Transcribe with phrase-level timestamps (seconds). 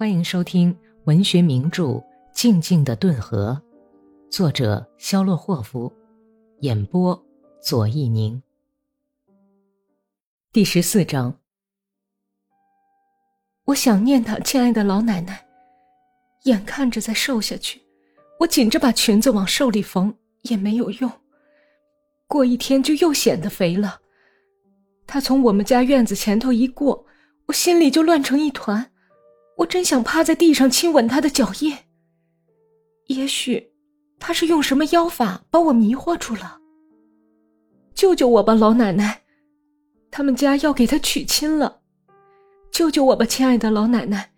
[0.00, 0.74] 欢迎收听
[1.04, 1.84] 文学名著
[2.32, 3.60] 《静静的顿河》，
[4.34, 5.92] 作者肖洛霍夫，
[6.60, 7.22] 演播
[7.62, 8.42] 左一宁。
[10.54, 11.38] 第十四章。
[13.66, 15.46] 我想念他，亲爱的老奶奶，
[16.44, 17.82] 眼看着在瘦下去，
[18.38, 21.12] 我紧着把裙子往瘦里缝也没有用，
[22.26, 24.00] 过一天就又显得肥了。
[25.06, 27.04] 他从我们家院子前头一过，
[27.48, 28.89] 我心里就乱成一团。
[29.60, 31.76] 我真想趴在地上亲吻他的脚印。
[33.08, 33.72] 也许，
[34.18, 36.58] 他是用什么妖法把我迷惑住了。
[37.94, 39.22] 救救我吧，老奶奶！
[40.10, 41.80] 他们家要给他娶亲了，
[42.70, 44.32] 救救我吧，亲爱的老奶奶！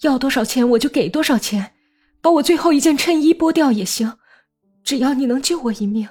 [0.00, 1.74] 要多少钱我就给多少钱，
[2.20, 4.18] 把我最后一件衬衣剥掉也行，
[4.82, 6.08] 只要你能救我一命。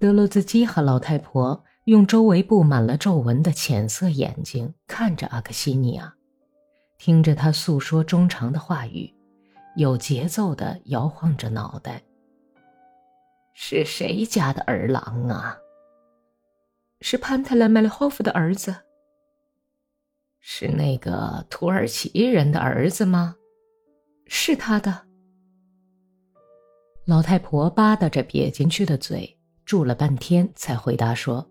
[0.00, 6.14] 德洛兹基和老太婆用周围布满了皱纹的浅色眼睛看着阿克西尼亚。
[7.06, 9.14] 听着他诉说衷肠的话语，
[9.76, 12.02] 有节奏的摇晃着脑袋。
[13.54, 15.56] 是谁家的儿郎啊？
[17.00, 18.74] 是潘特莱麦利霍夫的儿子。
[20.40, 23.36] 是那个土耳其人的儿子吗？
[24.26, 25.06] 是他的。
[27.04, 31.48] 老太婆吧嗒着瘪进去的嘴，住了半天才回答说：“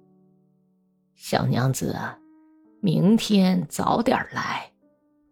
[1.16, 1.95] 小娘子，
[2.81, 4.69] 明天早点来。”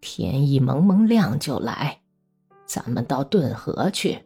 [0.04, 2.02] 天一蒙蒙亮就来，
[2.66, 4.20] 咱们到顿河去，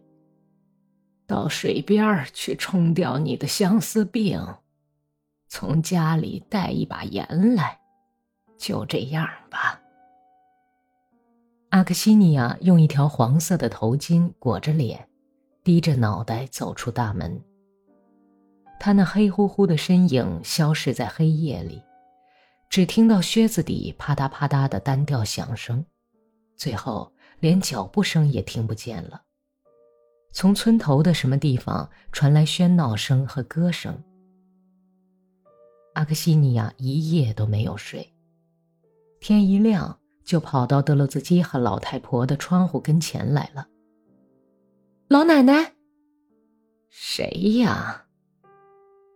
[1.27, 4.41] 到水边去冲掉你的相思病，
[5.47, 7.79] 从家里带一把盐来，
[8.57, 9.79] 就这样吧。
[11.69, 15.07] 阿克西尼亚用一条黄色的头巾裹着脸，
[15.63, 17.39] 低着脑袋走出大门。
[18.79, 21.81] 他那黑乎乎的身影消失在黑夜里。
[22.69, 25.85] 只听到靴子底啪嗒啪嗒的单调响声，
[26.55, 29.23] 最后连脚步声也听不见了。
[30.31, 34.03] 从村头的什么地方传来喧闹声和歌声。
[35.93, 38.13] 阿克西尼亚一夜都没有睡，
[39.19, 43.65] 天一亮就跑到德洛兹基和老太婆的窗户跟前来了。
[45.07, 45.73] 老奶奶，
[46.89, 48.05] 谁呀？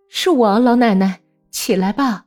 [0.09, 1.21] 是我，老奶奶，
[1.51, 2.25] 起来吧。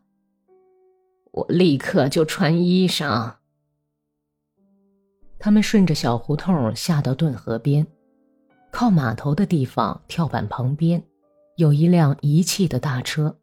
[1.34, 3.34] 我立刻就穿衣裳。
[5.36, 7.84] 他们顺着小胡同下到顿河边，
[8.70, 11.02] 靠码头的地方跳板旁边，
[11.56, 13.36] 有一辆遗弃的大车，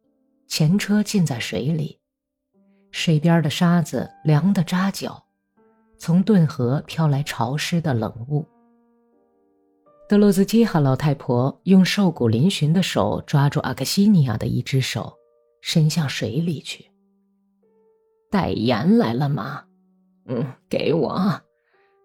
[0.48, 2.00] 前车浸在水里，
[2.92, 5.26] 水边的沙子凉得扎脚，
[5.98, 8.48] 从顿河飘来潮湿的冷雾。
[10.08, 15.18] 德洛兹基哈老太婆用瘦骨嶙峋的手抓住阿克西尼亚的一只手，
[15.62, 16.91] 伸向水里去。
[18.32, 19.66] 带盐来了吗？
[20.26, 21.42] 嗯，给我，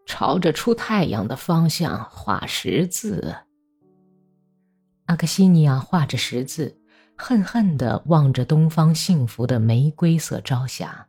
[0.05, 3.37] 朝着出太阳的方向画十字。
[5.07, 6.81] 阿克西尼亚画着十字，
[7.17, 11.07] 恨恨地望着东方幸福的玫瑰色朝霞。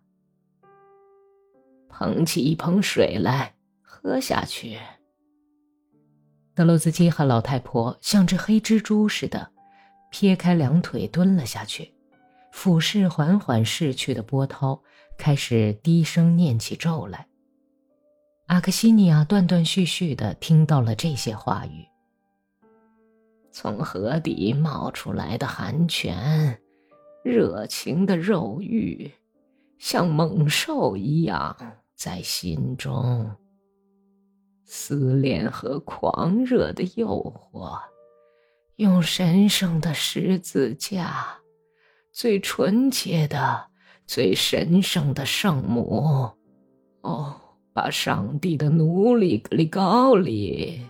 [1.89, 4.77] 捧起一盆水来，喝下去。
[6.53, 9.51] 德洛兹基和老太婆像只黑蜘蛛似的，
[10.11, 11.91] 撇开两腿蹲了下去，
[12.57, 14.81] 俯视缓缓逝去的波涛。
[15.15, 17.27] 开始低声念起咒来。
[18.47, 21.85] 阿克西尼亚断断续续的听到了这些话语：
[23.51, 26.59] 从河底冒出来的寒泉，
[27.23, 29.11] 热情的肉欲，
[29.77, 31.55] 像猛兽一样
[31.95, 33.35] 在心中；
[34.65, 37.07] 思恋和狂热的诱
[37.51, 37.79] 惑，
[38.77, 41.39] 用神圣的十字架，
[42.17, 43.67] 最纯洁的。
[44.07, 46.31] 最神圣的圣母，
[47.01, 47.35] 哦，
[47.73, 50.81] 把上帝的奴隶格里高里。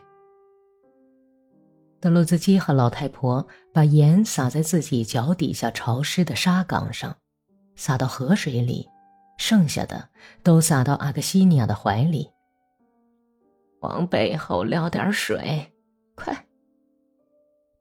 [1.99, 7.17] 德鲁兹基和老太婆把盐撒在自己脚底下潮湿的沙岗上，
[7.75, 8.87] 撒到河水里，
[9.37, 10.07] 剩下的
[10.43, 12.29] 都撒到阿克西尼亚的怀里。
[13.81, 15.73] 往背后撩点水，
[16.15, 16.45] 快！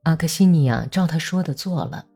[0.02, 2.06] 阿克西尼亚照他说的做了。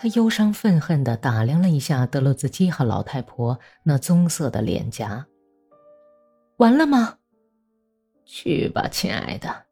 [0.00, 5.26] 他忧伤愤恨地打量了一下德洛兹基和老太婆那棕色的脸颊。
[6.58, 7.16] 完了吗？
[8.24, 9.64] 去吧，亲爱的，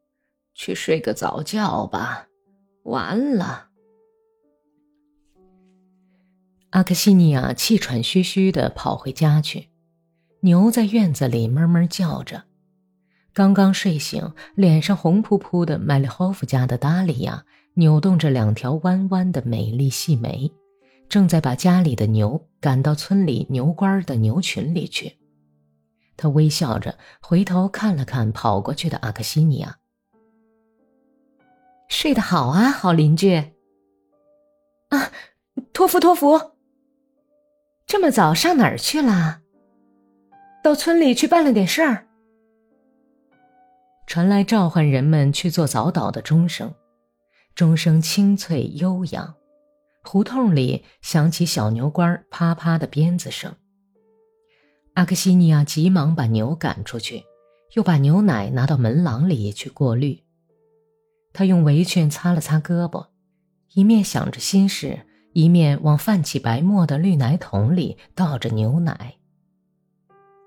[0.53, 2.27] 去睡个早觉吧。
[2.83, 3.69] 完了。
[6.71, 9.69] 阿克西尼亚气喘吁吁地跑回家去，
[10.41, 12.43] 牛在院子里哞哞叫着。
[13.33, 17.45] 刚刚睡醒、脸上红扑扑的麦利霍夫家的达里亚。
[17.79, 20.51] 扭动着两条弯弯的美丽细眉，
[21.11, 25.19] 正在把家里的牛赶到村里牛倌的牛群里去。
[26.17, 29.77] 他微笑着回头看了看跑过去的阿克西尼亚。
[31.89, 33.37] 睡得好啊，好邻居。
[34.89, 35.13] 啊，
[35.75, 36.53] 托福，托福。
[37.87, 39.43] 这么早上哪儿去了？
[40.65, 42.07] 到村里去办了点事儿。
[44.07, 46.73] 传来召唤人们去做早祷的钟声，
[47.57, 49.35] 钟声清脆悠扬。
[50.03, 53.57] 胡同里响起小牛倌啪啪的鞭子声。
[54.93, 57.25] 阿克西尼亚急忙把牛赶出去，
[57.73, 60.23] 又把牛奶拿到门廊里去过滤。
[61.33, 63.07] 他用围裙擦了擦胳膊，
[63.73, 69.15] 一面想着心事，一面往泛起白沫的绿奶桶里倒着牛奶。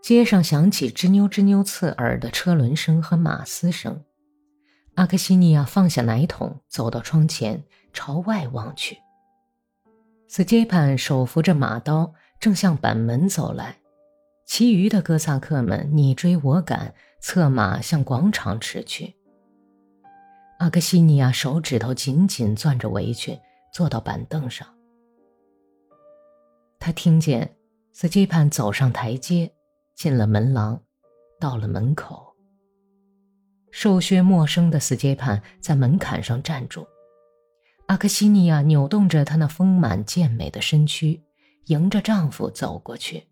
[0.03, 4.03] 街上响起吱扭吱扭刺耳的车轮声和马嘶声。
[4.99, 7.63] 阿克西尼亚放下奶桶，走到窗前，
[7.93, 8.97] 朝外望去。
[10.27, 13.77] 斯杰潘手扶着马刀，正向板门走来，
[14.45, 19.15] 其余的哥萨克们你追我赶，策马向广场驰去。
[20.57, 23.39] 阿克西尼亚手指头紧紧攥着围裙，
[23.71, 24.67] 坐到板凳上。
[26.77, 27.55] 他听见
[27.93, 29.49] 斯杰潘走上台阶，
[29.95, 30.83] 进了门廊，
[31.39, 32.28] 到了门口。
[33.71, 36.87] 瘦削陌生的斯杰潘在门槛上站住。
[37.87, 41.23] 阿克西尼亚扭动着她那丰满健美的身躯，
[41.65, 43.27] 迎着丈夫走过去。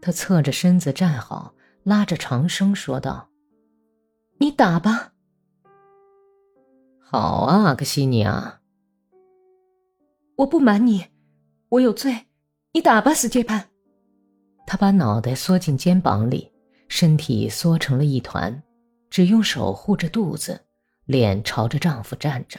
[0.00, 3.28] 她侧着身子站好，拉着长声说道
[4.38, 5.12] ：“你打吧。
[7.00, 8.60] ”“好啊，阿克西尼亚。
[10.36, 11.06] ”“我不瞒你，
[11.68, 12.26] 我有罪。
[12.72, 13.68] 你打吧，斯杰潘。”
[14.66, 16.50] 她把脑袋缩进肩膀里，
[16.88, 18.62] 身体缩成了一团，
[19.12, 20.58] 只用手护着肚子，
[21.04, 22.58] 脸朝着丈夫站着。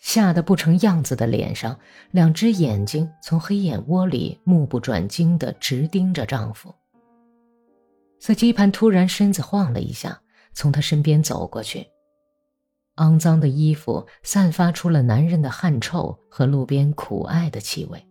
[0.00, 1.78] 吓得不成样子的脸上，
[2.12, 6.74] 两只眼睛从黑眼窝里目不转睛地直盯着丈夫。
[8.20, 10.18] 司机盘突然身子晃了一下，
[10.54, 11.86] 从他身边走过去。
[12.96, 18.02] 肮脏的衣服散发出了男人的汗臭和路边苦艾的气味。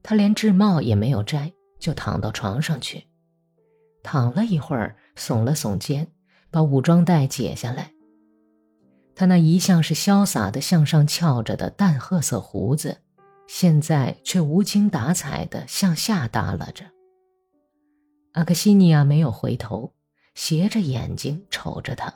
[0.00, 3.02] 他连制帽也没有摘，就躺到床上去，
[4.04, 6.06] 躺了一会儿，耸了耸肩，
[6.56, 7.92] 把武装带解下来。
[9.14, 12.96] 他那一向是潇洒的向上翘着的淡褐色胡子，
[13.46, 16.86] 现在却无精打采的向下耷拉着。
[18.32, 19.92] 阿克西尼亚没有回头，
[20.34, 22.10] 斜着眼睛瞅着他，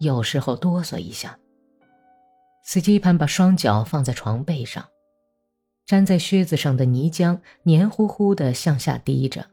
[0.00, 1.38] 有时候哆嗦一下。
[2.64, 4.84] 斯基潘把双脚放在床背上，
[5.86, 9.46] 粘在靴子上的泥浆黏糊糊的向下滴着。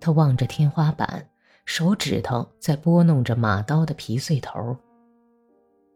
[0.00, 1.30] 他望着天花板，
[1.64, 4.76] 手指头在拨弄着马刀的皮碎头。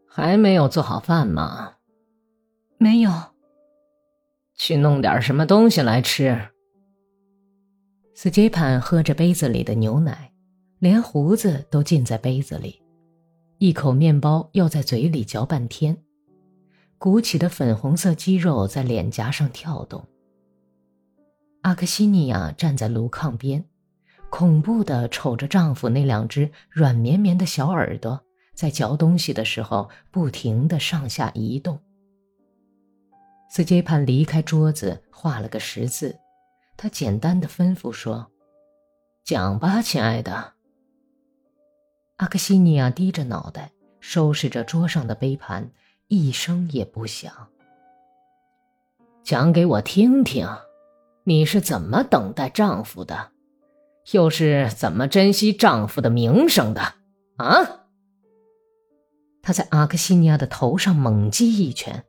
[0.07, 1.75] 还没有做好饭吗？
[2.77, 3.11] 没有。
[4.55, 6.49] 去弄点什么东西来吃。
[8.15, 10.31] 斯杰潘喝着杯子里的牛奶，
[10.79, 12.81] 连胡子都浸在杯子里，
[13.59, 15.95] 一口面包要在嘴里嚼半天，
[16.97, 20.03] 鼓起的粉红色肌肉在脸颊上跳动。
[21.61, 23.63] 阿克西尼亚站在炉炕边，
[24.29, 28.21] 恐怖的瞅着丈夫那两只软绵绵的小耳朵。
[28.53, 31.79] 在嚼东西的时候，不停的上下移动。
[33.51, 36.17] 斯杰潘离开桌子，画了个十字。
[36.75, 38.31] 他简单的吩咐说
[39.23, 40.53] ：“讲吧，亲爱的。”
[42.17, 45.69] 阿克西尼亚低着脑袋，收拾着桌上的杯盘，
[46.07, 47.31] 一声也不响。
[49.23, 50.47] 讲给我听听，
[51.25, 53.31] 你是怎么等待丈夫的，
[54.11, 56.81] 又是怎么珍惜丈夫的名声的？
[57.37, 57.85] 啊？
[59.41, 62.03] 他在阿克西尼亚的头上猛击一拳，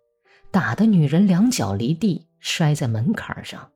[0.50, 3.70] 打得女人两脚离地，摔在门槛上。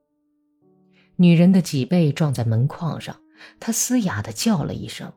[1.17, 3.17] 女人的脊背撞在门框上，
[3.61, 5.13] 她嘶哑的叫了一声。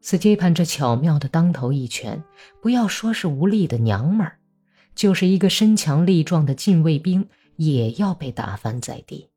[0.00, 2.22] 斯杰潘这巧妙的当头一拳，
[2.60, 4.38] 不要说是无力的娘们儿，
[4.94, 7.26] 就是一个身强力壮的禁卫兵
[7.56, 9.30] 也要被打翻在地。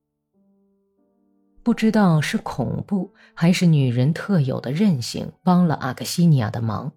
[1.68, 6.94] 不知道是恐怖还是女人特有的韧性，帮了阿克西尼亚的忙。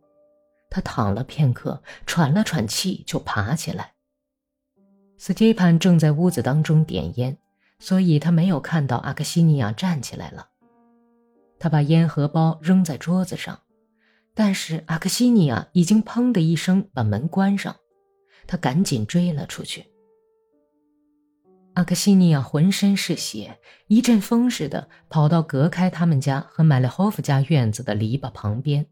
[0.71, 3.95] 他躺了片刻，喘了喘气，就爬起来。
[5.19, 7.37] 斯杰潘正在屋子当中点烟，
[7.81, 10.47] 所以他没有看到阿克西尼亚站起来了。
[11.59, 13.59] 他把烟盒包扔在桌子上，
[14.35, 17.75] 但是阿克西尼亚已经砰的一声把门关上。
[18.47, 19.90] 他赶紧追了出去。
[21.81, 28.85] 阿克西尼亚浑身是血，一阵风似的跑到隔开他们家和麦列霍夫家院子的篱笆旁边。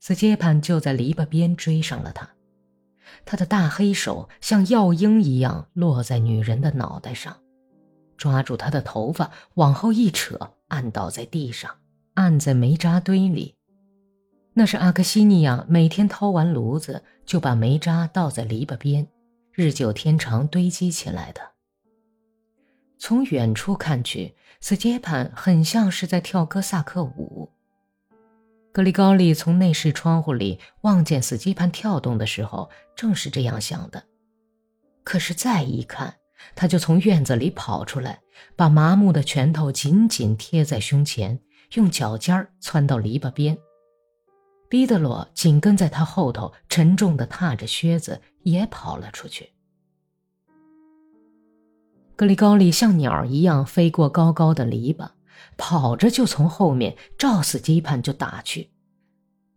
[0.00, 2.30] 斯杰潘就在篱笆边追上了他，
[3.26, 7.36] 他的大黑手像药鹰一样落在女人的脑袋上，
[8.16, 11.70] 抓住她的头发往后一扯，按倒在地上，
[12.14, 13.54] 按在煤渣堆里。
[14.54, 19.06] 那是阿克西尼亚每天掏完炉子，就把煤渣倒在篱笆边，
[19.52, 21.52] 日久天长堆积起来的。
[23.04, 27.50] 从远处看去，斯杰潘很像是在跳哥萨克舞。
[28.70, 34.04] 格里高利从内室窗户里望见斯基潘跳动的时候，正是这样想的。
[35.02, 36.14] 可是再一看，
[36.54, 38.20] 他就从院子里跑出来，
[38.54, 41.40] 把麻木的拳头紧紧贴在胸前，
[41.72, 43.58] 用脚尖儿窜到篱笆边。
[44.68, 49.52] 彼得罗紧跟在他后头，沉重地踏着靴子，也跑了出去。
[52.16, 55.10] 格里高利像鸟一样飞过高高的篱笆。
[55.58, 58.70] 跑着就从后面照死基盘就打去，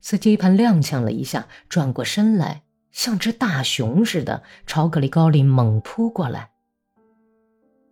[0.02, 6.52] 斯基盘踉跄了一下，转过身来，像只大熊似的朝格里高利猛扑过来。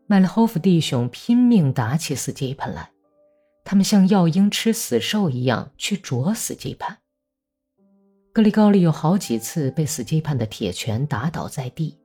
[0.06, 2.92] 麦勒霍夫弟兄拼命打起斯基盘来，
[3.64, 6.98] 他们像药鹰吃死兽一样去啄死基盘。
[8.34, 11.98] 格里高利有好几次被斯基盘的铁拳打倒在地，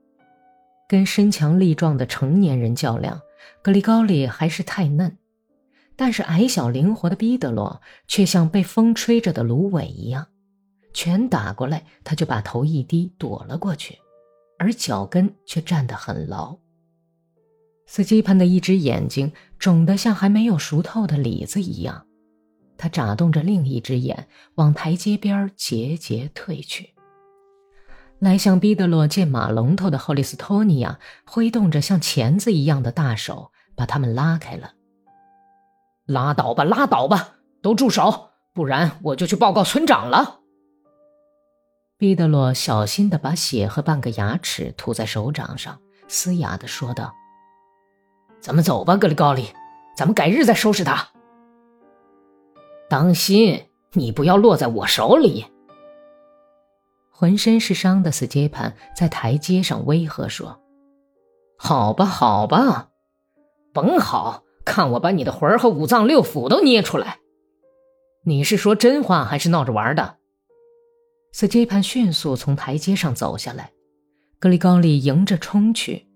[0.89, 3.21] 跟身强力壮的成年人较量，
[3.61, 5.15] 格里高利还是太嫩。
[5.95, 10.27] 但是矮小灵活的毕德罗却像被风吹着的芦苇一样，
[10.91, 13.99] 拳打过来，他就把头一低躲了过去，
[14.57, 16.57] 而脚跟却站得很牢。
[17.85, 22.07] 斯基潘的一只眼睛肿得像还没有熟透的李子一样，
[22.77, 26.95] 他眨动着另一只眼，往台阶边节节退去。
[28.19, 34.73] 来向毕德罗见马龙头的霍利斯托尼亚挥动着像钳子一样的大手，把他们拉开了。
[36.05, 40.39] 拉倒吧，拉倒吧，都住手，不然我就去报告村长了。
[41.97, 47.13] 毕德罗小心地把血和半个牙齿涂在手掌上，嘶哑地说道
[48.41, 49.47] ：“咱们走吧，格里高利，
[49.95, 51.09] 咱们改日再收拾他。
[52.89, 55.45] 当心，你不要落在我手里。”
[57.19, 60.61] 浑身是伤的斯杰潘在台阶上威吓说
[61.59, 62.91] ：“好吧，好吧，
[63.73, 67.19] 甭好。”看我把你的魂儿和五脏六腑都捏出来！
[68.23, 70.15] 你是说真话还是闹着玩的？
[71.33, 73.71] 斯杰潘迅速从台阶上走下来，
[74.39, 76.07] 格里高利迎着冲去，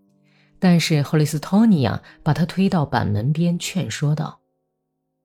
[0.58, 4.40] 但是赫利斯托尼亚把他推到板门边，劝说道：“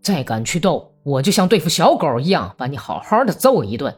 [0.02, 3.96] 再敢去斗，我就像对付小狗一样，把你好好的揍一顿。”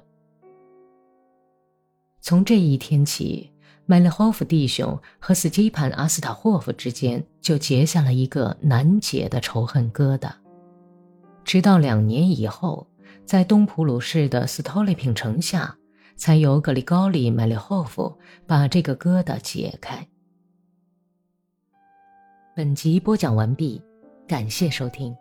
[2.20, 3.50] 从这一天起。
[3.86, 10.30] 麦列霍夫弟兄和斯基潘·阿斯塔霍夫之间就结下了一个难解的仇恨疙瘩，
[11.42, 12.86] 直到两年以后，
[13.26, 15.76] 在东普鲁士的斯托利平城下，
[16.14, 20.06] 才由格里高利·麦列霍夫把这个疙瘩解开。
[22.54, 23.82] 本集播讲完毕，
[24.28, 25.12] 感谢收听。